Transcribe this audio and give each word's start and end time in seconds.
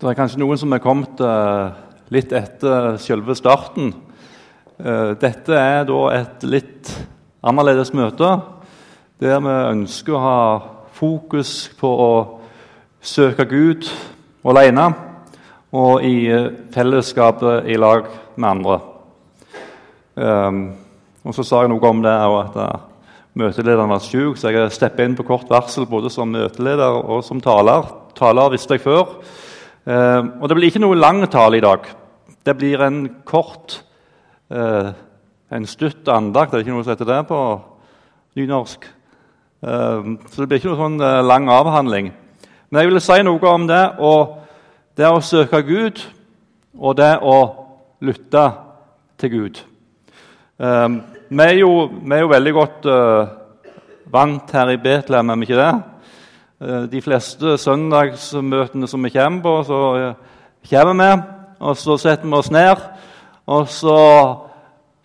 Det 0.00 0.08
er 0.08 0.16
kanskje 0.16 0.40
noen 0.40 0.56
som 0.56 0.72
er 0.72 0.80
kommet 0.80 1.18
eh, 1.20 1.72
litt 2.08 2.30
etter 2.32 2.94
selve 3.02 3.34
starten. 3.36 3.90
Eh, 4.80 5.10
dette 5.20 5.52
er 5.52 5.82
da 5.84 5.98
et 6.16 6.46
litt 6.48 6.88
annerledes 7.44 7.92
møte, 7.92 8.30
der 9.20 9.42
vi 9.44 9.56
ønsker 9.74 10.16
å 10.16 10.22
ha 10.24 10.38
fokus 10.96 11.50
på 11.76 11.90
å 12.06 12.14
søke 13.04 13.44
Gud 13.50 13.90
alene 14.48 14.86
og 15.76 16.06
i 16.08 16.30
eh, 16.32 16.48
fellesskapet 16.72 17.68
i 17.68 17.76
lag 17.76 18.08
med 18.40 18.48
andre. 18.54 18.78
Um, 20.16 20.62
og 21.28 21.36
Så 21.36 21.44
sa 21.44 21.60
jeg 21.60 21.74
noe 21.74 21.92
om 21.92 22.00
det 22.00 22.16
at 22.16 22.58
møtelederen 23.36 23.92
var 23.92 24.00
syk, 24.00 24.40
så 24.40 24.48
jeg 24.48 24.72
stepper 24.72 25.04
inn 25.04 25.20
på 25.20 25.28
kort 25.28 25.52
varsel 25.52 25.84
både 25.84 26.08
som 26.08 26.32
møteleder 26.32 27.04
og 27.04 27.20
som 27.28 27.44
taler. 27.44 27.84
Taler 28.16 28.56
visste 28.56 28.80
jeg 28.80 28.86
før. 28.88 29.18
Uh, 29.90 30.38
og 30.38 30.46
Det 30.46 30.54
blir 30.54 30.70
ikke 30.70 30.82
noe 30.84 30.98
lang 30.98 31.24
tale 31.32 31.58
i 31.58 31.64
dag. 31.64 31.86
Det 32.46 32.52
blir 32.54 32.82
en 32.84 32.98
kort, 33.26 33.80
uh, 34.54 34.92
en 35.50 35.66
stutt 35.66 36.06
andakt. 36.08 36.52
Det 36.52 36.60
er 36.60 36.64
ikke 36.66 36.76
noe 36.76 36.84
som 36.86 36.92
heter 36.94 37.08
det 37.08 37.20
på 37.26 37.40
nynorsk. 38.38 38.86
så 39.60 40.40
det 40.40 40.46
blir 40.48 40.56
ikke 40.56 40.70
noe 40.70 40.78
sånn 40.78 41.26
lang 41.26 41.48
avhandling. 41.52 42.06
Men 42.70 42.78
jeg 42.80 42.88
vil 42.88 43.00
si 43.02 43.16
noe 43.26 43.48
om 43.50 43.66
det, 43.68 43.80
og 43.98 44.38
det 44.96 45.04
å 45.10 45.18
søke 45.20 45.60
Gud 45.66 46.00
og 46.78 46.96
det 46.96 47.10
å 47.20 47.34
lytte 48.00 48.44
til 49.20 49.32
Gud. 49.34 49.60
Vi, 50.56 51.42
er 51.44 51.58
jo, 51.58 51.72
vi, 51.90 52.14
er 52.14 52.22
jo, 52.22 52.30
veldig 52.32 52.54
godt 52.56 52.88
vant 54.14 54.56
her 54.56 54.72
i 54.72 54.80
Betlehem, 54.80 55.34
er 55.34 55.42
vi 55.42 55.50
ikke 55.50 55.60
det? 55.60 55.74
Uh, 56.60 56.84
de 56.92 57.00
fleste 57.00 57.54
søndagsmøtene 57.56 58.88
som 58.88 59.04
vi 59.04 59.10
kommer 59.14 59.40
på, 59.40 59.52
så 59.64 59.76
uh, 59.96 60.40
kommer 60.68 60.98
vi, 60.98 61.22
og 61.60 61.76
så 61.80 61.96
setter 61.96 62.28
vi 62.28 62.36
oss 62.36 62.50
ned. 62.52 62.82
Og 63.48 63.68
så, 63.68 63.94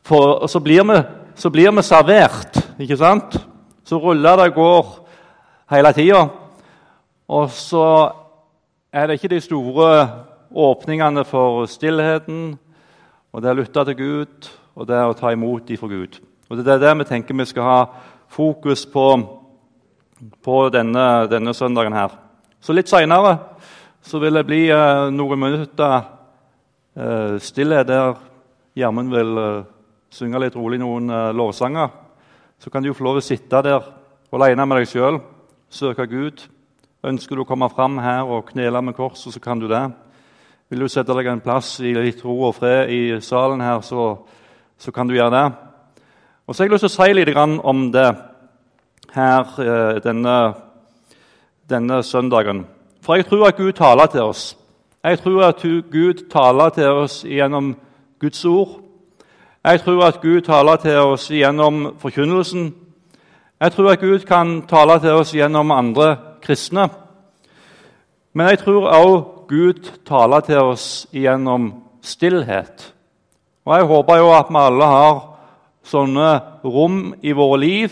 for, 0.03 0.33
og 0.43 0.49
så, 0.51 0.59
blir, 0.59 0.83
vi, 0.83 0.97
så 1.35 1.49
blir 1.49 1.71
vi 1.71 1.83
servert, 1.87 2.59
ikke 2.79 2.97
sant? 2.99 3.37
Så 3.87 4.01
ruller 4.03 4.35
det 4.43 4.53
går 4.53 4.89
hele 5.71 5.93
tida. 5.95 6.25
Og 7.27 7.49
så 7.49 8.11
er 8.91 9.07
det 9.07 9.13
ikke 9.13 9.31
de 9.37 9.41
store 9.41 10.09
åpningene 10.51 11.23
for 11.23 11.65
stillheten 11.71 12.57
og 13.31 13.41
det 13.43 13.51
å 13.51 13.59
lytte 13.61 13.87
til 13.87 13.97
Gud 13.99 14.51
og 14.75 14.91
det 14.91 14.99
å 14.99 15.15
ta 15.15 15.31
imot 15.31 15.67
dem 15.67 15.79
fra 15.79 15.87
Gud. 15.87 16.19
Og 16.49 16.57
Det 16.57 16.67
er 16.67 16.83
det 16.83 16.97
vi 16.99 17.07
tenker 17.09 17.35
vi 17.35 17.45
skal 17.45 17.63
ha 17.63 17.79
fokus 18.27 18.85
på 18.85 19.34
på 20.43 20.69
denne, 20.69 21.27
denne 21.27 21.53
søndagen. 21.53 21.93
her. 21.93 22.09
Så 22.61 22.73
litt 22.73 22.89
seinere 22.89 23.37
vil 24.05 24.33
det 24.33 24.45
bli 24.45 24.69
eh, 24.69 25.09
noen 25.11 25.39
minutter 25.39 25.95
eh, 26.95 27.37
stillhet 27.39 27.87
der 27.87 28.15
Gjermund 28.75 29.11
vil 29.11 29.37
eh, 29.37 29.65
synge 30.09 30.39
litt 30.39 30.55
rolig 30.55 30.79
noen 30.79 31.09
eh, 31.09 31.33
lovsanger. 31.33 31.89
Så 32.59 32.69
kan 32.69 32.83
du 32.83 32.93
få 32.93 33.03
lov 33.03 33.19
å 33.19 33.25
sitte 33.25 33.61
der 33.65 33.91
alene 34.31 34.65
med 34.65 34.81
deg 34.81 34.89
sjøl, 34.89 35.19
søke 35.69 36.07
Gud. 36.07 36.45
Ønsker 37.05 37.35
du 37.35 37.43
å 37.43 37.49
komme 37.49 37.69
fram 37.69 37.99
her 38.01 38.25
og 38.25 38.49
knele 38.51 38.81
med 38.81 38.95
korset, 38.95 39.33
så 39.33 39.39
kan 39.39 39.59
du 39.59 39.67
det. 39.67 39.83
Vil 40.69 40.81
du 40.81 40.89
sette 40.89 41.13
deg 41.13 41.27
en 41.29 41.43
plass 41.43 41.79
i 41.79 41.93
litt 41.93 42.23
ro 42.25 42.39
og 42.47 42.55
fred 42.57 42.89
i 42.89 43.01
salen 43.21 43.61
her, 43.61 43.83
så 43.85 44.15
så 44.77 44.91
kan 44.91 45.07
du 45.07 45.15
gjøre 45.15 45.31
det. 45.31 45.45
Og 46.45 46.55
så 46.55 46.63
har 46.63 46.67
jeg 46.67 46.75
lyst 46.75 46.85
til 46.85 46.91
å 46.91 46.95
si 46.95 47.13
litt 47.15 47.37
om 47.37 47.85
det 47.93 48.07
her 49.15 49.59
eh, 49.59 50.03
denne, 50.03 50.53
denne 51.69 52.03
søndagen. 52.03 52.65
For 53.01 53.15
jeg 53.15 53.25
tror 53.25 53.47
at 53.47 53.57
Gud 53.57 53.71
taler 53.71 54.05
til 54.05 54.21
oss. 54.21 54.57
Jeg 55.03 55.19
tror 55.19 55.43
at 55.43 55.61
Gud 55.91 56.29
taler 56.31 56.69
til 56.69 56.89
oss 56.89 57.21
gjennom 57.23 57.75
Guds 58.19 58.45
ord. 58.45 58.79
Jeg 59.63 59.81
tror 59.81 60.03
at 60.07 60.21
Gud 60.21 60.41
taler 60.41 60.75
til 60.75 60.97
oss 60.97 61.27
gjennom 61.27 61.95
forkynnelsen. 61.99 62.73
Jeg 63.61 63.71
tror 63.71 63.91
at 63.91 63.99
Gud 63.99 64.19
kan 64.19 64.61
tale 64.67 64.99
til 64.99 65.11
oss 65.11 65.31
gjennom 65.31 65.71
andre 65.71 66.17
kristne. 66.41 66.89
Men 68.33 68.49
jeg 68.49 68.59
tror 68.59 68.87
også 68.87 69.23
Gud 69.47 69.91
taler 70.05 70.39
til 70.39 70.57
oss 70.57 71.07
gjennom 71.13 71.73
stillhet. 72.01 72.93
Og 73.65 73.77
Jeg 73.77 73.85
håper 73.85 74.17
jo 74.17 74.33
at 74.33 74.49
vi 74.49 74.59
alle 74.59 74.85
har 74.85 75.21
sånne 75.85 76.29
rom 76.65 77.13
i 77.21 77.31
våre 77.31 77.59
liv 77.59 77.89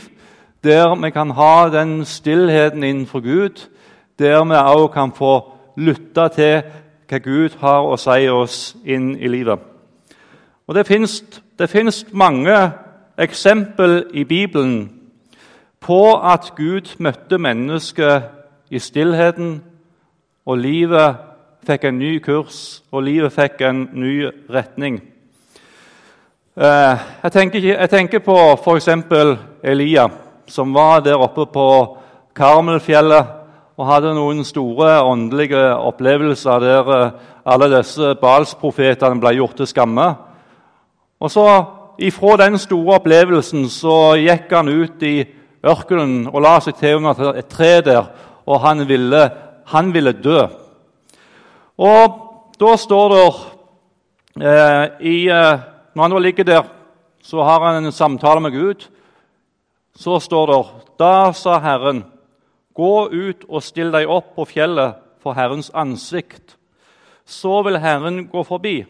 der 0.63 0.95
vi 0.95 1.09
kan 1.09 1.31
ha 1.31 1.69
den 1.69 2.05
stillheten 2.05 2.83
innenfor 2.83 3.19
Gud, 3.19 3.69
der 4.19 4.43
vi 4.43 4.55
òg 4.55 4.87
kan 4.93 5.11
få 5.11 5.51
lytte 5.77 6.29
til 6.35 6.61
hva 7.09 7.17
Gud 7.17 7.57
har 7.59 7.83
å 7.83 7.97
si 7.97 8.27
oss 8.29 8.75
inn 8.85 9.15
i 9.19 9.27
livet. 9.27 9.59
Og 10.67 10.75
Det 10.75 11.69
fins 11.69 12.05
mange 12.11 12.71
eksempel 13.17 14.05
i 14.13 14.23
Bibelen 14.23 14.91
på 15.79 16.15
at 16.15 16.53
Gud 16.55 16.95
møtte 16.97 17.37
mennesket 17.37 18.23
i 18.69 18.79
stillheten, 18.79 19.61
og 20.45 20.57
livet 20.57 21.15
fikk 21.67 21.83
en 21.83 21.99
ny 21.99 22.19
kurs, 22.19 22.83
og 22.91 23.03
livet 23.03 23.33
fikk 23.33 23.61
en 23.61 23.89
ny 23.93 24.25
retning. 24.49 25.01
Eh, 26.57 26.97
jeg 27.23 27.31
tenker, 27.31 27.59
jeg 27.59 27.89
tenker 27.89 28.19
på 28.19 28.35
f.eks. 28.53 28.87
Elia, 29.63 30.07
som 30.47 30.73
var 30.75 31.03
der 31.05 31.21
oppe 31.21 31.45
på 31.49 31.67
Karmelfjellet 32.35 33.39
og 33.77 33.87
hadde 33.89 34.13
noen 34.15 34.43
store 34.45 34.99
åndelige 35.05 35.61
opplevelser 35.75 36.63
der 36.63 36.91
eh, 36.97 37.13
alle 37.45 37.69
disse 37.73 38.13
Balsprofetene 38.21 39.19
ble 39.21 39.33
gjort 39.37 39.57
til 39.59 39.69
skamme. 39.69 40.09
Og 41.19 41.31
så 41.31 41.47
Ifra 42.01 42.37
den 42.41 42.57
store 42.57 42.95
opplevelsen 42.97 43.67
så 43.69 44.15
gikk 44.17 44.49
han 44.49 44.69
ut 44.71 45.03
i 45.05 45.19
ørkenen 45.61 46.23
og 46.31 46.41
la 46.41 46.55
seg 46.63 46.79
til 46.79 46.97
under 46.97 47.35
et 47.37 47.51
tre 47.51 47.83
der, 47.85 48.07
og 48.49 48.63
han 48.63 48.81
ville, 48.89 49.21
han 49.69 49.91
ville 49.93 50.15
dø. 50.17 50.47
Og 51.77 52.17
da 52.59 52.71
står 52.81 53.13
det 53.13 53.27
eh, 54.41 54.85
i 55.05 55.15
eh, 55.29 55.61
når 55.93 56.01
han 56.01 56.15
nå 56.15 56.23
ligger 56.25 56.49
der, 56.49 56.65
så 57.21 57.45
har 57.45 57.61
han 57.61 57.85
en 57.85 57.93
samtale 57.93 58.41
med 58.41 58.51
Gud. 58.51 58.87
Så 59.95 60.19
står 60.19 60.47
det 60.47 60.63
Da 60.99 61.33
sa 61.33 61.59
Herren, 61.59 62.03
gå 62.73 63.09
ut 63.11 63.45
og 63.49 63.63
still 63.63 63.91
deg 63.93 64.09
opp 64.09 64.33
på 64.35 64.45
fjellet 64.49 64.97
for 65.21 65.37
Herrens 65.37 65.69
ansikt. 65.73 66.57
Så 67.25 67.61
vil 67.63 67.77
Herren 67.79 68.27
gå 68.27 68.43
forbi. 68.43 68.83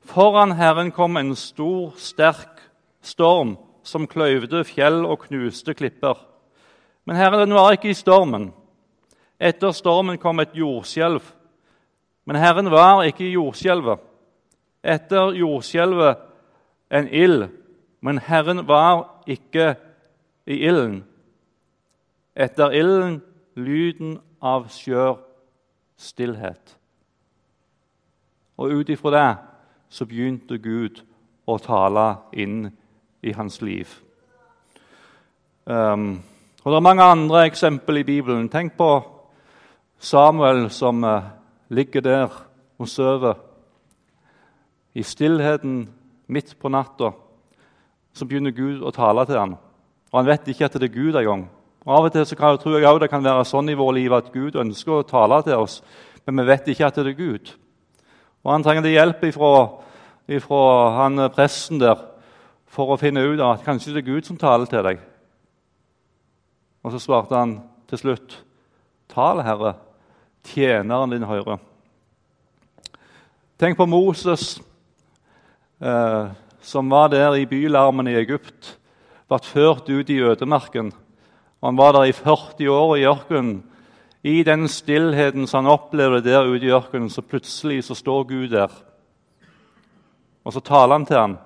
Foran 0.00 0.56
Herren 0.56 0.90
kom 0.90 1.16
en 1.16 1.34
stor, 1.36 1.92
sterk 1.96 2.62
storm 3.02 3.56
som 3.84 4.08
kløyvde 4.08 4.64
fjell 4.64 5.04
og 5.04 5.26
knuste 5.26 5.74
klipper. 5.76 6.16
Men 7.04 7.16
Herren 7.16 7.52
var 7.54 7.76
ikke 7.76 7.92
i 7.92 7.98
stormen. 7.98 8.50
Etter 9.40 9.72
stormen 9.76 10.18
kom 10.20 10.40
et 10.40 10.56
jordskjelv. 10.56 11.22
Men 12.24 12.36
Herren 12.36 12.70
var 12.70 13.04
ikke 13.08 13.24
i 13.26 13.34
jordskjelvet. 13.34 14.00
Etter 14.82 15.36
jordskjelvet 15.36 16.20
en 16.90 17.08
ild, 17.12 17.48
men 18.00 18.18
Herren 18.18 18.64
var 18.68 19.22
ikke 19.28 19.74
i 19.74 19.89
ilden. 20.46 21.04
Etter 22.36 22.72
ilden 22.72 23.20
lyden 23.54 24.18
av 24.40 24.68
skjør 24.72 25.18
stillhet. 26.00 26.76
Og 28.60 28.80
ut 28.80 28.88
ifra 28.92 29.12
det 29.14 29.30
så 29.90 30.06
begynte 30.06 30.60
Gud 30.62 31.02
å 31.48 31.58
tale 31.58 32.06
inn 32.32 32.70
i 33.22 33.32
hans 33.36 33.60
liv. 33.62 33.88
Um, 35.64 36.22
og 36.64 36.72
Det 36.72 36.76
er 36.76 36.88
mange 36.88 37.02
andre 37.02 37.44
eksempel 37.46 38.00
i 38.00 38.06
Bibelen. 38.06 38.48
Tenk 38.48 38.76
på 38.76 38.90
Samuel 39.98 40.70
som 40.70 41.04
uh, 41.04 41.30
ligger 41.68 42.00
der 42.00 42.28
og 42.78 42.88
sover 42.88 43.34
i 44.94 45.02
stillheten 45.02 45.88
midt 46.26 46.56
på 46.58 46.68
natta 46.68 47.12
så 48.12 48.26
begynner 48.26 48.54
Gud 48.54 48.82
å 48.82 48.92
tale 48.94 49.24
til 49.26 49.38
ham. 49.38 49.56
Og 50.10 50.20
han 50.20 50.26
vet 50.26 50.48
ikke 50.50 50.66
at 50.66 50.76
det 50.78 50.90
er 50.90 50.94
Gud 50.94 51.16
engang. 51.18 51.46
Av 51.86 52.04
og 52.04 52.12
til 52.12 52.26
så 52.26 52.36
kan, 52.36 52.58
tror 52.60 52.76
jeg 52.76 52.86
også 52.86 53.02
det 53.04 53.10
kan 53.10 53.24
være 53.24 53.44
sånn 53.48 53.70
i 53.72 53.78
vårt 53.78 53.96
liv 53.96 54.12
at 54.12 54.32
Gud 54.34 54.58
ønsker 54.60 54.98
å 54.98 55.06
tale 55.06 55.40
til 55.46 55.62
oss, 55.62 55.78
men 56.26 56.42
vi 56.42 56.50
vet 56.50 56.68
ikke 56.68 56.90
at 56.90 56.98
det 56.98 57.14
er 57.14 57.18
Gud. 57.18 57.52
Og 58.44 58.52
Han 58.52 58.64
trenger 58.64 58.90
hjelp 58.90 59.24
ifra, 59.24 59.52
ifra 60.28 60.64
han 60.96 61.24
presten 61.34 61.80
der 61.80 61.98
for 62.70 62.92
å 62.92 62.98
finne 63.00 63.24
ut 63.24 63.40
at 63.42 63.64
kanskje 63.64 63.94
det 63.94 64.04
er 64.04 64.12
Gud 64.12 64.28
som 64.28 64.38
taler 64.38 64.68
til 64.70 64.84
deg. 64.86 65.00
Og 66.84 66.94
så 66.94 67.00
svarte 67.02 67.36
han 67.36 67.58
til 67.88 67.98
slutt, 67.98 68.44
'Tal, 69.08 69.42
Herre, 69.42 69.74
tjeneren 70.44 71.10
din 71.10 71.26
hører.' 71.26 71.58
Tenk 73.58 73.76
på 73.76 73.86
Moses 73.86 74.60
eh, 75.82 76.30
som 76.62 76.90
var 76.90 77.08
der 77.08 77.34
i 77.34 77.44
bylarmen 77.44 78.08
i 78.08 78.16
Egypt, 78.16 78.78
ble 79.30 79.38
ført 79.46 79.88
ut 79.88 80.10
i 80.10 80.20
ødemarken. 80.20 80.92
Han 81.62 81.76
var 81.78 81.92
der 81.92 82.08
i 82.10 82.12
40 82.12 82.70
år 82.70 82.96
i 82.96 83.06
ørkenen 83.06 83.62
I 84.22 84.42
den 84.42 84.68
stillheten 84.68 85.46
som 85.46 85.64
han 85.64 85.72
opplevde 85.72 86.20
der 86.30 86.44
ute 86.44 86.66
i 86.66 86.72
ørkenen, 86.72 87.10
så 87.10 87.22
plutselig 87.22 87.84
så 87.84 87.94
står 87.94 88.24
Gud 88.28 88.48
der. 88.48 88.68
Og 90.44 90.52
så 90.52 90.60
taler 90.60 90.92
han 90.92 91.06
til 91.06 91.16
ham. 91.16 91.38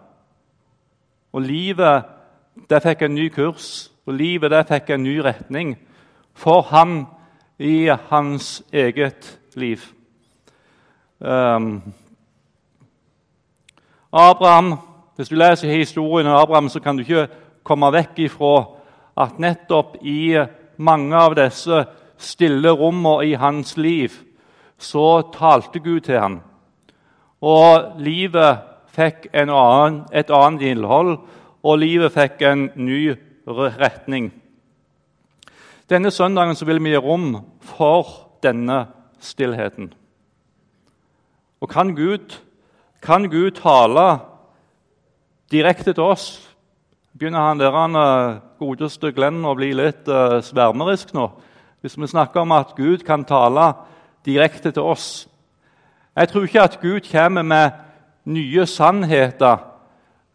Og 1.33 1.43
livet 1.43 2.05
det 2.71 2.83
fikk 2.83 3.03
en 3.03 3.15
ny 3.15 3.29
kurs, 3.29 3.91
og 4.07 4.15
livet 4.15 4.51
det 4.51 4.67
fikk 4.67 4.91
en 4.91 5.03
ny 5.03 5.19
retning 5.23 5.77
for 6.35 6.63
ham 6.63 7.07
i 7.59 7.91
hans 8.11 8.63
eget 8.73 9.39
liv. 9.55 9.79
Um, 11.21 11.83
Abraham, 14.13 14.79
Hvis 15.17 15.29
du 15.29 15.35
leser 15.35 15.69
historien 15.71 16.27
om 16.27 16.43
Abraham, 16.43 16.69
så 16.69 16.81
kan 16.81 16.97
du 16.97 17.01
ikke 17.01 17.29
komme 17.65 17.91
vekk 17.95 18.21
ifra 18.27 18.55
at 19.25 19.39
nettopp 19.43 19.97
i 20.03 20.37
mange 20.77 21.17
av 21.17 21.37
disse 21.39 21.85
stille 22.21 22.71
rommene 22.75 23.27
i 23.27 23.35
hans 23.39 23.77
liv 23.77 24.15
så 24.79 25.23
talte 25.35 25.81
Gud 25.81 26.07
til 26.07 26.19
ham. 26.21 26.39
Og 27.45 28.01
livet 28.01 28.63
fikk 28.95 29.29
annen, 29.35 30.05
et 30.13 30.31
annet 30.31 30.63
innhold, 30.71 31.19
og 31.65 31.79
livet 31.81 32.13
fikk 32.13 32.43
en 32.47 32.69
ny 32.77 33.15
retning. 33.47 34.31
Denne 35.91 36.11
søndagen 36.11 36.57
vil 36.67 36.81
vi 36.85 36.95
gi 36.95 37.01
rom 37.01 37.45
for 37.61 38.09
denne 38.43 38.87
stillheten. 39.21 39.93
Og 41.61 41.69
kan 41.69 41.95
Gud, 41.97 42.41
kan 43.03 43.29
Gud 43.31 43.51
tale 43.61 44.21
direkte 45.53 45.93
til 45.93 46.03
oss? 46.03 46.54
Begynner 47.19 47.41
han 47.41 47.61
der 47.61 47.71
han 47.71 47.95
eh, 47.95 48.41
godeste 48.59 49.13
Glenn 49.15 49.45
å 49.47 49.53
bli 49.55 49.69
litt 49.77 50.09
uh, 50.11 50.41
svermerisk 50.43 51.13
nå? 51.15 51.29
Hvis 51.79 51.95
vi 51.95 52.09
snakker 52.11 52.43
om 52.43 52.53
at 52.57 52.73
Gud 52.75 53.05
kan 53.07 53.23
tale 53.25 53.69
direkte 54.27 54.73
til 54.75 54.83
oss. 54.83 55.29
Jeg 56.17 56.29
tror 56.29 56.47
ikke 56.49 56.65
at 56.65 56.81
Gud 56.83 57.07
kommer 57.07 57.43
med 57.47 57.71
nye 58.25 58.67
sannheter 58.67 59.63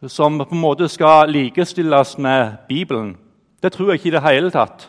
som 0.07 0.37
på 0.39 0.55
en 0.55 0.61
måte 0.61 0.87
skal 0.87 1.27
likestilles 1.27 2.17
med 2.17 2.53
Bibelen. 2.69 3.17
Det 3.63 3.73
tror 3.73 3.89
jeg 3.89 3.99
ikke 3.99 4.07
i 4.07 4.15
det 4.15 4.23
hele 4.23 4.51
tatt. 4.51 4.87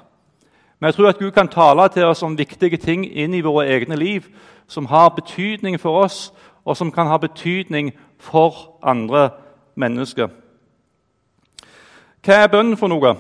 Men 0.79 0.93
jeg 0.93 0.95
tror 0.95 1.09
at 1.09 1.19
Gud 1.19 1.31
kan 1.31 1.49
tale 1.49 1.89
til 1.89 2.07
oss 2.07 2.23
om 2.23 2.39
viktige 2.39 2.79
ting 2.79 3.03
inn 3.03 3.35
i 3.35 3.43
våre 3.43 3.67
egne 3.67 3.97
liv 3.99 4.29
som 4.69 4.87
har 4.87 5.11
betydning 5.17 5.81
for 5.81 6.05
oss, 6.05 6.31
og 6.65 6.77
som 6.77 6.93
kan 6.93 7.11
ha 7.11 7.19
betydning 7.19 7.91
for 8.19 8.79
andre 8.83 9.31
mennesker. 9.75 10.29
Hva 12.21 12.43
er 12.43 12.51
bønn 12.53 12.75
for 12.77 12.93
noe? 12.93 13.15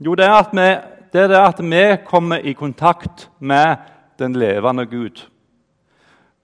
Jo, 0.00 0.14
det 0.16 0.24
er, 0.24 0.38
at 0.38 0.54
vi, 0.56 0.68
det 1.12 1.26
er 1.26 1.34
at 1.42 1.58
vi 1.60 1.82
kommer 2.06 2.40
i 2.40 2.54
kontakt 2.56 3.26
med 3.38 3.76
den 4.18 4.38
levende 4.40 4.86
Gud. 4.88 5.26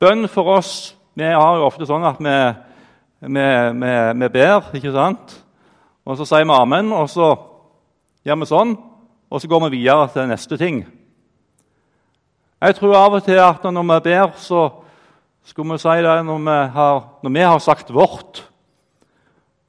Bønn 0.01 0.29
for 0.29 0.59
oss 0.59 0.93
Vi 1.17 1.25
har 1.25 1.57
jo 1.57 1.65
ofte 1.65 1.87
sånn 1.89 2.05
at 2.05 2.19
vi, 2.21 2.33
vi, 3.25 3.45
vi, 3.73 4.29
ber, 4.29 4.67
ikke 4.77 4.93
sant? 4.93 5.33
Og 6.05 6.19
så 6.19 6.27
sier 6.29 6.45
vi 6.45 6.53
amen, 6.53 6.91
og 6.93 7.09
så 7.09 7.31
gjør 8.21 8.43
vi 8.43 8.49
sånn 8.51 8.75
og 9.33 9.41
så 9.41 9.49
går 9.49 9.65
vi 9.65 9.79
videre 9.79 10.11
til 10.13 10.29
neste 10.29 10.59
ting. 10.61 10.83
Jeg 12.61 12.77
tror 12.77 12.99
av 13.01 13.17
og 13.17 13.25
til 13.25 13.41
at 13.41 13.65
når 13.65 13.87
vi 13.89 13.97
ber, 14.11 14.37
så 14.37 14.69
skulle 15.49 15.73
vi 15.73 15.81
si 15.81 15.97
det 16.05 16.19
når 16.29 16.45
vi 16.45 16.59
har, 16.77 17.01
når 17.25 17.35
vi 17.35 17.49
har 17.49 17.65
sagt 17.65 17.95
vårt, 17.95 18.45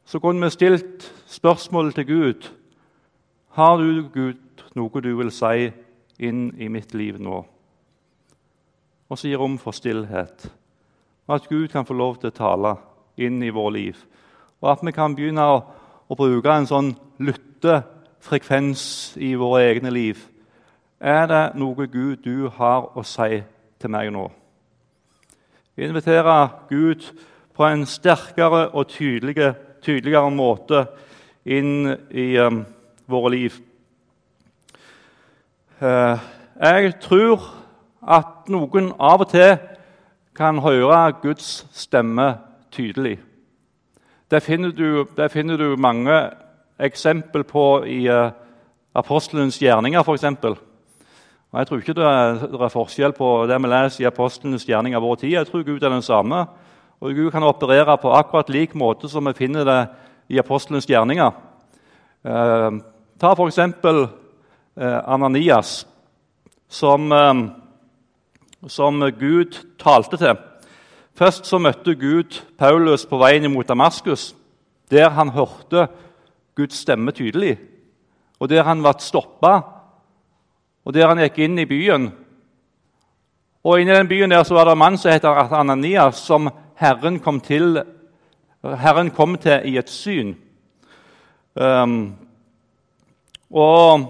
så 0.06 0.20
kunne 0.20 0.44
vi 0.44 0.52
stilt 0.52 1.08
spørsmålet 1.28 1.96
til 1.96 2.08
Gud 2.08 2.50
Har 3.50 3.78
du, 3.78 4.10
Gud, 4.14 4.64
noe 4.76 5.02
du 5.02 5.16
vil 5.18 5.32
si 5.34 5.72
inn 6.20 6.52
i 6.58 6.68
mitt 6.70 6.94
liv 6.94 7.18
nå? 7.20 7.42
Og 9.10 9.18
så 9.18 9.28
gi 9.28 9.36
rom 9.40 9.58
for 9.58 9.74
stillhet. 9.74 10.46
Og 11.28 11.36
at 11.36 11.48
Gud 11.50 11.68
kan 11.68 11.86
få 11.86 11.96
lov 11.98 12.20
til 12.22 12.30
å 12.30 12.38
tale 12.38 12.76
inn 13.18 13.42
i 13.44 13.50
vårt 13.50 13.74
liv. 13.74 13.98
Og 14.62 14.72
at 14.72 14.84
vi 14.86 14.94
kan 14.94 15.16
begynne 15.16 15.42
å, 15.42 15.62
å 16.08 16.18
bruke 16.18 16.54
en 16.54 16.70
sånn 16.70 16.92
lyttefrekvens 17.18 18.84
i 19.18 19.34
våre 19.40 19.64
egne 19.72 19.92
liv. 19.94 20.22
Er 21.02 21.26
det 21.30 21.44
noe 21.58 21.88
Gud 21.90 22.24
du 22.26 22.48
har 22.60 22.92
å 22.98 23.04
si 23.06 23.42
til 23.80 23.94
meg 23.94 24.12
nå? 24.14 24.28
Invitere 25.78 26.38
Gud 26.70 27.10
på 27.58 27.66
en 27.66 27.86
sterkere 27.90 28.68
og 28.74 28.90
tydeligere, 28.94 29.56
tydeligere 29.82 30.30
måte 30.34 30.86
inn 31.48 31.88
i 32.12 32.28
um, 32.44 32.66
våre 33.08 33.32
liv. 33.32 33.56
Uh, 35.82 36.20
jeg 36.60 36.94
tror 37.02 37.44
at 38.08 38.50
noen 38.52 38.92
av 39.00 39.24
og 39.24 39.32
til 39.32 39.56
kan 40.38 40.60
høre 40.62 41.00
Guds 41.24 41.66
stemme 41.74 42.36
tydelig. 42.72 43.18
Det 44.32 44.44
finner 44.44 44.76
du, 44.76 45.06
det 45.18 45.32
finner 45.32 45.58
du 45.58 45.76
mange 45.80 46.20
eksempel 46.80 47.48
på 47.48 47.84
i 47.88 48.04
uh, 48.12 48.32
apostelens 48.98 49.60
gjerninger, 49.62 50.04
f.eks. 50.04 50.26
Jeg 51.58 51.68
tror 51.68 51.80
ikke 51.80 51.96
det 51.96 52.06
er, 52.06 52.70
forskjell 52.70 53.14
på 53.16 53.28
det 53.48 53.58
vi 53.64 53.70
leser 53.72 54.04
i 54.04 54.10
apostlenes 54.10 54.66
gjerninger 54.68 55.00
vår 55.00 55.16
tid. 55.22 55.32
Jeg 55.32 55.48
tror 55.48 55.64
Gud 55.64 55.84
er 55.84 55.90
den 55.90 56.04
samme. 56.04 56.44
Og 57.00 57.14
Gud 57.16 57.32
kan 57.32 57.46
operere 57.46 57.96
på 57.98 58.12
akkurat 58.12 58.50
lik 58.50 58.76
måte 58.76 59.10
som 59.10 59.26
vi 59.30 59.34
finner 59.38 59.64
det 59.64 59.80
i 60.28 60.40
apostlenes 60.40 60.88
gjerninger. 60.90 61.32
Eh, 62.24 62.72
ta 63.20 63.32
f.eks. 63.34 63.58
Eh, 63.58 65.00
Ananias, 65.10 65.88
som, 66.70 67.12
eh, 67.12 67.34
som 68.68 69.00
Gud 69.20 69.58
talte 69.80 70.18
til. 70.18 70.36
Først 71.18 71.48
så 71.50 71.58
møtte 71.58 71.96
Gud 71.98 72.42
Paulus 72.58 73.06
på 73.06 73.18
veien 73.18 73.50
mot 73.52 73.68
Damaskus, 73.68 74.36
der 74.92 75.10
han 75.10 75.30
hørte 75.34 75.88
Guds 76.56 76.78
stemme 76.84 77.12
tydelig. 77.12 77.58
Og 78.40 78.50
der 78.50 78.64
han 78.64 78.84
ble 78.84 78.94
stoppa, 79.02 79.56
og 80.86 80.94
der 80.94 81.10
han 81.10 81.20
gikk 81.26 81.40
inn 81.44 81.60
i 81.60 81.66
byen 81.66 82.12
Og 83.68 83.82
Inni 83.82 83.92
den 83.92 84.08
byen 84.08 84.32
der 84.32 84.44
så 84.48 84.54
var 84.56 84.66
det 84.66 84.78
en 84.78 84.80
mann 84.80 84.98
som 84.98 85.12
heter 85.12 85.52
Ananias, 85.52 86.22
som 86.24 86.48
Herren 86.80 87.20
kom 87.20 87.42
til, 87.44 87.82
Herren 88.76 89.12
kom 89.12 89.38
til 89.38 89.62
i 89.66 89.78
et 89.78 89.90
syn. 89.90 90.36
Um, 91.56 92.16
og 93.52 94.06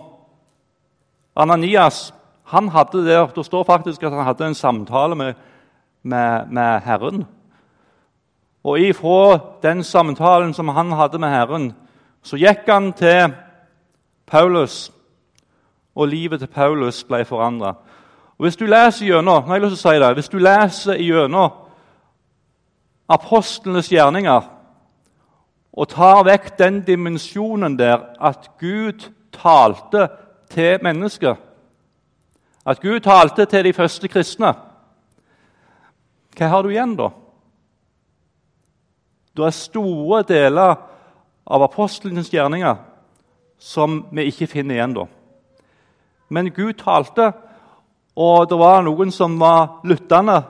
Ananias 1.35 2.13
han 2.47 2.69
hadde 2.69 3.05
der, 3.05 3.27
Det 3.27 3.45
står 3.45 3.63
faktisk 3.63 4.03
at 4.03 4.11
han 4.11 4.25
hadde 4.25 4.47
en 4.47 4.55
samtale 4.55 5.15
med, 5.15 5.33
med, 6.03 6.47
med 6.51 6.79
Herren. 6.79 7.25
Og 8.63 8.79
ifra 8.79 9.39
den 9.63 9.83
samtalen 9.83 10.53
som 10.53 10.67
han 10.67 10.91
hadde 10.91 11.19
med 11.19 11.29
Herren, 11.29 11.75
så 12.23 12.37
gikk 12.37 12.67
han 12.67 12.93
til 12.93 13.33
Paulus, 14.27 14.91
og 15.95 16.07
livet 16.07 16.39
til 16.39 16.47
Paulus 16.47 17.03
ble 17.03 17.25
forandra. 17.25 17.73
Hvis 18.37 18.55
du 18.55 18.65
leser 18.65 19.05
gjennom 19.05 19.47
jeg 19.49 19.61
lyst 19.61 19.79
til 19.81 19.89
å 19.89 19.91
si 19.91 19.99
det, 19.99 20.13
hvis 20.13 20.29
du 20.29 20.37
leser 20.37 20.99
gjennom 21.01 21.66
apostlenes 23.07 23.89
gjerninger 23.91 24.47
og 25.77 25.89
tar 25.91 26.23
vekk 26.27 26.49
den 26.59 26.81
dimensjonen 26.87 27.77
der 27.79 28.01
at 28.19 28.49
Gud 28.59 29.07
talte 29.31 30.07
til 30.49 30.79
mennesker 30.83 31.35
At 32.67 32.81
Gud 32.81 32.99
talte 32.99 33.45
til 33.45 33.63
de 33.63 33.73
første 33.73 34.07
kristne 34.07 34.53
Hva 36.37 36.47
har 36.47 36.63
du 36.63 36.69
igjen 36.69 36.95
da? 36.97 37.09
Det 39.37 39.45
er 39.45 39.53
store 39.53 40.23
deler 40.23 40.75
av 41.47 41.63
apostlenes 41.63 42.29
gjerninger 42.33 42.75
som 43.57 44.03
vi 44.11 44.27
ikke 44.29 44.47
finner 44.49 44.77
igjen 44.77 44.95
da. 44.97 45.05
Men 46.29 46.51
Gud 46.53 46.77
talte, 46.81 47.31
og 48.17 48.49
det 48.49 48.57
var 48.59 48.83
noen 48.85 49.11
som 49.13 49.37
var 49.39 49.79
lyttende, 49.87 50.41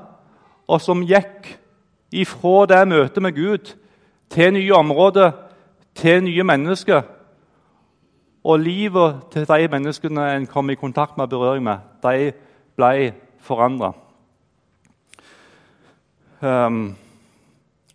og 0.67 0.81
som 0.83 1.03
gikk 1.07 1.53
ifra 2.11 2.65
det 2.65 2.87
møtet 2.87 3.23
med 3.23 3.35
Gud 3.35 3.75
til 4.29 4.53
nye 4.53 4.73
områder, 4.73 5.31
til 5.95 6.23
nye 6.23 6.43
mennesker. 6.43 7.01
Og 8.43 8.59
livet 8.59 9.21
til 9.31 9.47
de 9.47 9.67
menneskene 9.67 10.35
en 10.35 10.47
kom 10.47 10.69
i 10.69 10.75
kontakt 10.75 11.17
med 11.17 11.23
og 11.23 11.29
berøring 11.29 11.63
med, 11.63 11.77
de 12.03 12.31
ble 12.75 13.13
forandra. 13.39 13.93
Um, 16.41 16.47
ehm, 16.47 16.95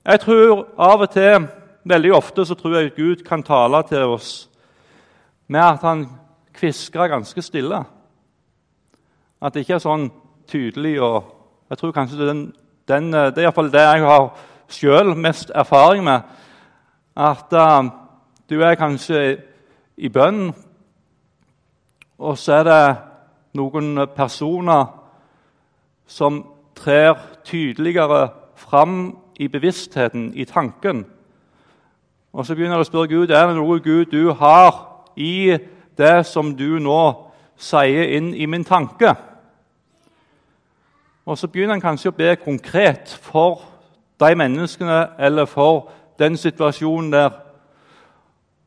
jeg 0.05 0.21
tror 0.21 0.67
av 0.79 1.01
og 1.01 1.11
til 1.11 1.49
Veldig 1.85 2.13
ofte 2.15 2.45
så 2.47 2.55
tror 2.55 2.77
jeg 2.77 2.93
at 2.93 2.97
Gud 2.97 3.25
kan 3.27 3.43
tale 3.43 3.83
til 3.89 4.05
oss 4.15 4.49
med 5.51 5.61
at 5.61 5.83
han 5.83 6.05
kviskrer 6.55 7.09
ganske 7.11 7.43
stille. 7.43 7.81
At 9.43 9.55
det 9.55 9.65
ikke 9.65 9.75
er 9.75 9.83
sånn 9.83 10.11
tydelig 10.47 11.01
og 11.03 11.39
Jeg 11.73 11.79
tror 11.81 11.93
kanskje 11.97 12.19
det 12.19 12.25
er 12.27 12.29
den, 12.35 12.41
den, 12.89 13.13
Det 13.13 13.39
er 13.39 13.47
iallfall 13.47 13.73
det 13.73 13.81
jeg 13.81 14.05
har 14.05 14.29
sjøl 14.69 15.15
mest 15.17 15.51
erfaring 15.55 16.05
med. 16.05 16.21
At 17.17 17.53
uh, 17.53 17.91
du 18.51 18.61
er 18.61 18.75
kanskje 18.75 19.39
i 19.97 20.09
bønn, 20.09 20.55
og 22.19 22.39
så 22.39 22.53
er 22.53 22.65
det 22.65 22.97
noen 23.55 24.07
personer 24.17 24.87
som 26.07 26.45
trer 26.75 27.15
tydeligere 27.45 28.29
fram 28.57 29.17
i 29.41 29.49
bevisstheten, 29.49 30.33
i 30.35 30.45
tanken. 30.45 31.05
Og 32.33 32.47
så 32.47 32.55
begynner 32.55 32.81
du 32.81 32.87
å 32.87 32.89
spørre 32.89 33.11
Gud 33.11 33.31
er 33.31 33.49
det 33.49 33.57
noe 33.59 33.81
Gud 33.85 34.13
du 34.13 34.33
har 34.33 35.05
i 35.17 35.59
det 35.99 36.27
som 36.27 36.55
du 36.57 36.79
nå 36.81 37.03
sier 37.61 38.15
inn 38.17 38.33
i 38.35 38.47
min 38.47 38.65
tanke. 38.65 39.15
Og 41.27 41.39
så 41.39 41.49
begynner 41.49 41.75
han 41.75 41.85
kanskje 41.85 42.11
å 42.11 42.17
be 42.17 42.35
konkret 42.37 43.13
for 43.23 43.63
de 44.21 44.35
menneskene 44.35 45.07
eller 45.19 45.47
for 45.47 45.91
den 46.19 46.37
situasjonen 46.37 47.13
der. 47.13 47.31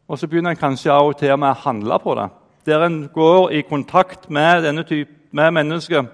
Og 0.08 0.20
så 0.20 0.28
begynner 0.28 0.54
han 0.54 0.62
kanskje 0.62 0.92
av 0.92 1.10
og 1.10 1.18
til 1.20 1.36
med 1.38 1.52
å 1.52 1.62
handle 1.66 2.00
på 2.00 2.16
det. 2.16 2.30
Der 2.66 2.86
en 2.86 3.10
går 3.14 3.50
i 3.52 3.62
kontakt 3.62 4.30
med 4.30 4.64
denne 4.64 4.84
type, 4.84 5.12
med 5.32 5.52
mennesker, 5.52 6.06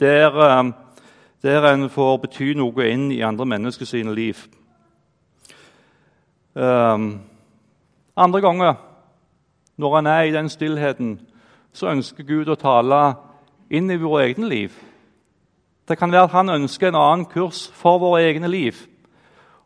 der, 0.00 0.38
eh, 0.40 0.72
der 1.42 1.72
en 1.72 1.90
får 1.90 2.16
bety 2.16 2.54
noe 2.54 2.88
inn 2.88 3.12
i 3.12 3.20
andre 3.20 3.46
menneskers 3.46 3.92
liv. 3.92 4.36
Um, 6.54 7.20
andre 8.16 8.40
ganger, 8.40 8.74
når 9.76 9.98
en 9.98 10.06
er 10.06 10.22
i 10.22 10.32
den 10.32 10.48
stillheten, 10.48 11.20
så 11.72 11.86
ønsker 11.86 12.24
Gud 12.24 12.48
å 12.48 12.54
tale 12.54 13.14
inn 13.70 13.90
i 13.90 13.98
våre 14.00 14.24
egne 14.24 14.48
liv. 14.48 14.72
Det 15.88 15.98
kan 15.98 16.12
være 16.12 16.22
at 16.22 16.30
han 16.30 16.48
ønsker 16.50 16.88
en 16.88 16.98
annen 16.98 17.26
kurs 17.30 17.68
for 17.74 17.98
våre 18.02 18.24
egne 18.26 18.48
liv. 18.48 18.74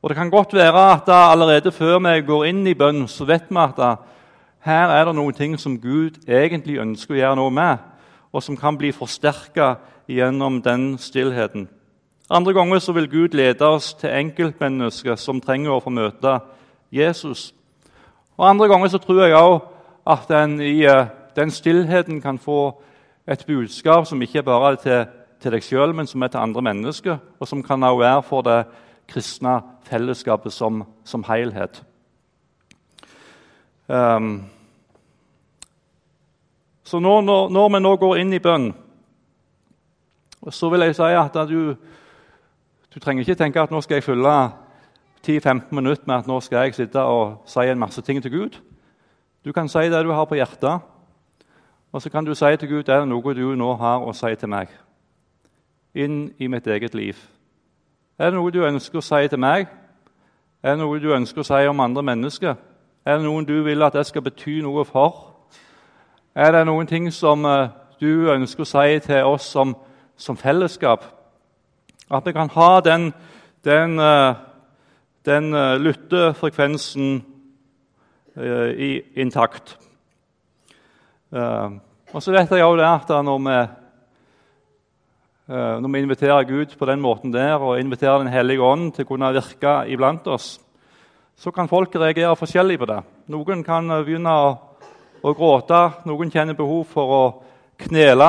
Og 0.02 0.08
Det 0.08 0.16
kan 0.16 0.30
godt 0.30 0.54
være 0.54 0.92
at 0.92 1.08
allerede 1.08 1.72
før 1.72 1.98
vi 1.98 2.26
går 2.26 2.44
inn 2.44 2.66
i 2.66 2.74
bønn, 2.74 3.08
så 3.08 3.24
vet 3.24 3.48
vi 3.50 3.56
at 3.56 3.98
her 4.60 4.88
er 4.88 5.04
det 5.04 5.14
noen 5.14 5.34
ting 5.34 5.58
som 5.60 5.80
Gud 5.80 6.20
egentlig 6.28 6.78
ønsker 6.80 7.14
å 7.14 7.18
gjøre 7.18 7.36
noe 7.36 7.50
med, 7.50 7.78
og 8.32 8.42
som 8.42 8.56
kan 8.56 8.76
bli 8.78 8.92
forsterka 8.92 9.74
gjennom 10.08 10.62
den 10.62 10.98
stillheten. 10.98 11.68
Andre 12.30 12.52
ganger 12.52 12.78
så 12.78 12.92
vil 12.92 13.08
Gud 13.10 13.28
lede 13.34 13.66
oss 13.66 13.94
til 13.94 14.10
enkeltmennesker 14.10 15.16
som 15.16 15.40
trenger 15.40 15.72
å 15.72 15.80
få 15.80 15.90
møte 15.90 16.38
Jesus. 16.92 17.54
Og 18.36 18.48
Andre 18.48 18.68
ganger 18.68 18.88
så 18.88 18.98
tror 18.98 19.24
jeg 19.24 19.36
òg 19.36 19.62
at 20.06 20.30
en 20.30 20.60
i 20.60 20.84
eh, 20.84 21.06
den 21.36 21.50
stillheten 21.50 22.20
kan 22.20 22.38
få 22.38 22.82
et 23.26 23.44
budskap 23.46 24.06
som 24.06 24.22
ikke 24.22 24.42
bare 24.42 24.72
er 24.72 24.76
til, 24.76 25.06
til 25.40 25.54
deg 25.54 25.64
sjøl, 25.64 25.94
men 25.96 26.06
som 26.06 26.22
er 26.22 26.32
til 26.32 26.42
andre 26.42 26.62
mennesker, 26.62 27.18
og 27.40 27.48
som 27.48 27.62
kan 27.64 27.82
også 27.82 28.00
være 28.00 28.22
for 28.22 28.46
det 28.46 28.58
kristne 29.10 29.60
fellesskapet 29.88 30.52
som, 30.52 30.84
som 31.04 31.24
helhet. 31.28 31.82
Um, 33.88 34.44
så 36.84 36.98
når, 36.98 37.20
når, 37.20 37.48
når, 37.48 37.68
vi 37.68 37.80
nå 37.80 37.96
går 37.96 38.16
inn 38.22 38.32
i 38.32 38.42
bønn, 38.42 38.70
så 40.50 40.70
vil 40.70 40.86
jeg 40.86 40.96
si 40.96 41.08
at 41.18 41.36
du, 41.50 41.74
du 42.94 42.98
trenger 43.00 43.22
ikke 43.24 43.38
tenke 43.38 43.62
at 43.62 43.70
nå 43.70 43.80
skal 43.84 43.98
jeg 43.98 44.06
fylle 44.06 44.34
10-15 45.26 45.74
minutter 45.74 46.06
med 46.06 46.16
at 46.16 46.30
nå 46.30 46.38
skal 46.40 46.64
jeg 46.64 46.78
sitte 46.78 47.02
og 47.02 47.42
si 47.50 47.66
en 47.68 47.78
masse 47.78 48.02
ting 48.02 48.22
til 48.22 48.32
Gud. 48.32 48.60
Du 49.44 49.52
kan 49.52 49.68
si 49.68 49.88
det 49.90 50.04
du 50.04 50.12
har 50.12 50.24
på 50.24 50.38
hjertet, 50.38 50.86
og 51.92 52.02
så 52.02 52.10
kan 52.10 52.24
du 52.24 52.34
si 52.34 52.56
til 52.56 52.68
Gud 52.68 52.86
det 52.86 52.94
er 52.94 53.08
noe 53.08 53.34
du 53.34 53.54
nå 53.54 53.74
har 53.80 54.06
å 54.06 54.14
si 54.16 54.34
til 54.38 54.50
meg. 54.52 54.70
Inn 55.94 56.32
i 56.38 56.46
mitt 56.46 56.66
eget 56.66 56.94
liv. 56.94 57.16
Er 58.18 58.30
det 58.30 58.34
noe 58.34 58.50
du 58.50 58.64
ønsker 58.64 59.00
å 59.00 59.04
si 59.04 59.28
til 59.28 59.40
meg? 59.40 59.68
Er 60.62 60.76
det 60.76 60.82
noe 60.82 61.00
du 61.00 61.12
ønsker 61.14 61.40
å 61.40 61.46
si 61.46 61.60
om 61.68 61.80
andre 61.80 62.02
mennesker? 62.02 62.54
Er 63.06 63.16
det 63.16 63.24
noen 63.24 63.46
du 63.48 63.62
vil 63.64 63.82
at 63.82 63.94
jeg 63.96 64.06
skal 64.06 64.22
bety 64.22 64.60
noe 64.62 64.84
for? 64.84 65.32
Er 66.34 66.52
det 66.52 66.66
noen 66.68 66.86
ting 66.86 67.08
som 67.12 67.44
eh, 67.48 67.72
du 68.00 68.30
ønsker 68.30 68.62
å 68.62 68.68
si 68.68 69.00
til 69.06 69.24
oss 69.24 69.48
som, 69.50 69.74
som 70.16 70.36
fellesskap? 70.36 71.04
At 72.10 72.26
vi 72.26 72.32
kan 72.36 72.50
ha 72.54 72.80
den, 72.84 73.12
den 73.64 73.98
uh, 73.98 74.34
den 75.24 75.54
uh, 75.54 75.76
lyttefrekvensen 75.76 77.24
intakt. 79.16 79.78
Og 82.12 82.22
så 82.22 82.32
vet 82.32 82.52
jeg 82.54 82.64
òg 82.64 82.80
at 82.80 83.10
når 83.26 83.40
vi, 83.44 83.56
når 85.50 85.90
vi 85.90 86.00
inviterer 86.04 86.44
Gud 86.46 86.76
på 86.78 86.86
den 86.86 87.00
måten 87.02 87.32
der, 87.34 87.58
og 87.58 87.80
inviterer 87.80 88.18
Den 88.18 88.30
hellige 88.30 88.62
ånd 88.62 88.92
til 88.94 89.02
å 89.04 89.08
kunne 89.08 89.32
virke 89.34 89.72
iblant 89.90 90.26
oss, 90.30 90.60
så 91.34 91.50
kan 91.50 91.68
folk 91.68 91.94
reagere 91.96 92.36
forskjellig 92.36 92.78
på 92.78 92.86
det. 92.86 93.00
Noen 93.32 93.64
kan 93.66 93.88
begynne 94.04 94.30
å, 94.30 95.32
gråte, 95.34 95.80
noen 96.06 96.30
kjenner 96.30 96.54
behov 96.54 96.84
for 96.92 97.14
å 97.16 97.22
knele. 97.82 98.28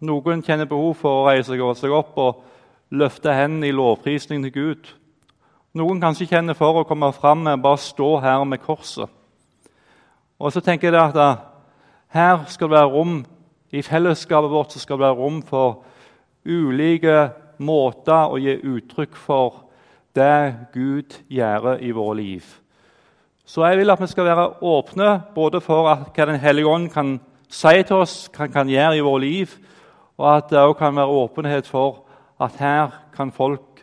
Noen 0.00 0.42
kjenner 0.42 0.66
behov 0.66 0.96
for 0.98 1.20
å 1.20 1.26
reise 1.28 1.54
seg 1.54 1.92
opp 1.94 2.18
og 2.18 2.42
løfte 2.90 3.34
hendene 3.36 3.68
i 3.68 3.76
lovprisning 3.76 4.42
til 4.48 4.54
Gud. 4.54 4.90
Noen 5.78 6.00
kanskje 6.02 6.26
kjenner 6.32 6.58
for 6.58 6.80
å 6.80 6.86
komme 6.88 7.12
fram 7.14 7.44
med 7.46 7.62
bare 7.62 7.78
stå 7.78 8.16
her 8.24 8.42
med 8.44 8.64
korset. 8.64 9.06
Og 10.40 10.50
så 10.50 10.64
tenker 10.64 10.90
jeg 10.90 11.12
at 11.14 11.46
her 12.10 12.40
skal 12.48 12.66
det 12.66 12.78
være 12.78 12.90
rom 12.90 13.20
i 13.70 13.82
fellesskapet 13.86 14.50
vårt 14.50 14.72
så 14.72 14.80
skal 14.82 14.98
det 14.98 15.04
være 15.04 15.18
rom 15.20 15.42
for 15.46 15.84
ulike 16.46 17.30
måter 17.60 18.32
å 18.32 18.38
gi 18.40 18.56
uttrykk 18.56 19.16
for 19.18 19.64
det 20.16 20.70
Gud 20.74 21.16
gjør 21.30 21.76
i 21.80 21.92
våre 21.94 22.16
liv. 22.18 22.46
Så 23.44 23.64
jeg 23.66 23.80
vil 23.80 23.90
at 23.90 24.00
vi 24.00 24.08
skal 24.10 24.28
være 24.28 24.62
åpne 24.62 25.10
både 25.34 25.60
for 25.60 25.82
hva 25.86 26.26
Den 26.26 26.38
hellige 26.40 26.70
ånd 26.70 26.90
kan 26.90 27.18
si 27.50 27.82
til 27.82 27.96
oss, 27.96 28.30
hva 28.30 28.46
han 28.46 28.52
kan 28.52 28.68
gjøre 28.68 28.96
i 28.96 29.04
våre 29.04 29.20
liv, 29.24 29.54
og 30.18 30.36
at 30.36 30.50
det 30.50 30.60
òg 30.60 30.76
kan 30.78 30.96
være 30.96 31.16
åpenhet 31.24 31.66
for 31.66 32.04
at 32.40 32.56
her 32.60 32.90
kan 33.16 33.32
folk 33.32 33.82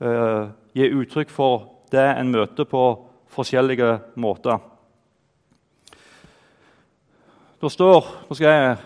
uh, 0.00 0.48
gi 0.74 0.88
uttrykk 0.88 1.30
for 1.30 1.68
det 1.92 2.06
en 2.18 2.30
møter 2.32 2.64
på 2.64 2.84
forskjellige 3.34 3.98
måter. 4.16 4.58
Det 7.60 7.72
står 7.72 8.08
nå 8.28 8.36
skal 8.36 8.50
jeg, 8.50 8.76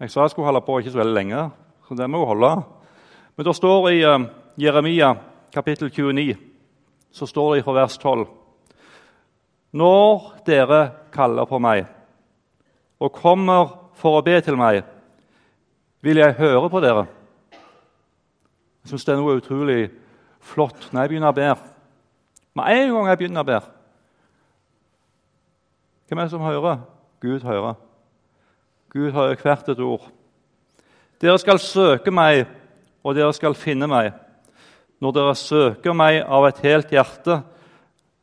jeg 0.00 0.10
sa 0.10 0.22
jeg 0.24 0.30
skulle 0.30 0.50
holde 0.50 0.64
på 0.66 0.78
ikke 0.80 0.92
så 0.92 1.00
veldig 1.00 1.16
lenge, 1.16 1.48
så 1.86 1.94
det 1.94 2.08
må 2.10 2.20
jo 2.22 2.30
holde. 2.32 2.52
Men 3.36 3.46
det 3.46 3.56
står 3.56 3.90
i 3.92 4.00
uh, 4.04 4.26
Jeremia 4.58 5.14
kapittel 5.54 5.90
29, 5.90 6.36
så 7.12 7.26
står 7.26 7.54
det 7.54 7.64
fra 7.64 7.76
vers 7.76 7.98
12 7.98 8.26
Når 9.76 10.26
dere 10.46 10.80
kaller 11.12 11.48
på 11.48 11.60
meg 11.60 11.86
og 13.00 13.12
kommer 13.12 13.74
for 13.96 14.18
å 14.18 14.24
be 14.24 14.38
til 14.40 14.56
meg, 14.56 14.82
vil 16.00 16.20
jeg 16.20 16.36
høre 16.38 16.68
på 16.72 16.80
dere. 16.80 17.06
Jeg 18.84 18.92
syns 18.92 19.04
det 19.04 19.14
er 19.14 19.20
noe 19.20 19.36
utrolig 19.40 19.80
flott 20.40 20.88
når 20.92 21.02
jeg 21.02 21.12
begynner 21.12 21.32
å 21.32 21.36
be. 21.36 21.48
Med 22.56 22.72
en 22.72 22.92
gang 22.94 23.10
jeg 23.10 23.20
begynner 23.20 23.44
å 23.44 23.48
be 23.48 23.64
Hvem 26.06 26.20
er 26.22 26.28
det 26.28 26.30
som 26.30 26.44
hører? 26.46 26.84
Gud 27.20 27.42
hører. 27.42 27.74
Gud 28.94 29.10
hører 29.10 29.40
hvert 29.42 29.68
et 29.68 29.80
ord. 29.82 30.04
Dere 31.22 31.38
skal 31.40 31.60
søke 31.62 32.12
meg, 32.12 32.44
og 33.00 33.14
dere 33.16 33.32
skal 33.36 33.56
finne 33.56 33.88
meg. 33.88 34.12
Når 35.00 35.14
dere 35.16 35.36
søker 35.38 35.96
meg 35.96 36.22
av 36.22 36.48
et 36.48 36.60
helt 36.64 36.92
hjerte, 36.92 37.40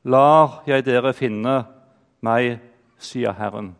lar 0.03 0.61
jeg 0.69 0.85
dere 0.85 1.13
finne 1.17 1.63
meg, 2.25 2.59
sier 3.01 3.33
Herren. 3.37 3.73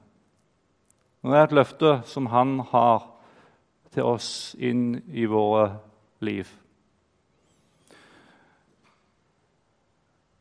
Det 1.23 1.37
er 1.37 1.45
et 1.45 1.55
løfte 1.55 2.01
som 2.09 2.27
Han 2.33 2.57
har 2.73 3.05
til 3.93 4.09
oss 4.09 4.29
inn 4.59 4.97
i 5.13 5.25
våre 5.29 5.69
liv. 6.25 6.49